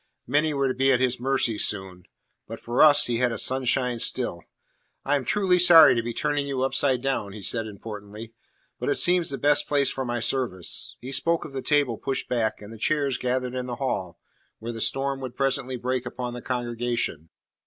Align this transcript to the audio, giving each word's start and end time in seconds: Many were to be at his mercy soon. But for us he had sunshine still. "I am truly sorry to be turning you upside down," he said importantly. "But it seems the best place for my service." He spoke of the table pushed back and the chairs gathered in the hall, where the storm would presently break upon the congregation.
Many 0.25 0.51
were 0.55 0.67
to 0.67 0.73
be 0.73 0.91
at 0.91 0.99
his 0.99 1.19
mercy 1.19 1.59
soon. 1.59 2.05
But 2.47 2.59
for 2.59 2.81
us 2.81 3.05
he 3.05 3.17
had 3.17 3.39
sunshine 3.39 3.99
still. 3.99 4.41
"I 5.05 5.15
am 5.15 5.23
truly 5.25 5.59
sorry 5.59 5.93
to 5.93 6.01
be 6.01 6.11
turning 6.11 6.47
you 6.47 6.63
upside 6.63 7.03
down," 7.03 7.33
he 7.33 7.43
said 7.43 7.67
importantly. 7.67 8.33
"But 8.79 8.89
it 8.89 8.95
seems 8.95 9.29
the 9.29 9.37
best 9.37 9.67
place 9.67 9.91
for 9.91 10.03
my 10.03 10.19
service." 10.19 10.97
He 11.01 11.11
spoke 11.11 11.45
of 11.45 11.53
the 11.53 11.61
table 11.61 11.99
pushed 11.99 12.27
back 12.27 12.63
and 12.63 12.73
the 12.73 12.79
chairs 12.79 13.19
gathered 13.19 13.53
in 13.53 13.67
the 13.67 13.75
hall, 13.75 14.17
where 14.57 14.73
the 14.73 14.81
storm 14.81 15.21
would 15.21 15.35
presently 15.35 15.75
break 15.77 16.07
upon 16.07 16.33
the 16.33 16.41
congregation. 16.41 17.29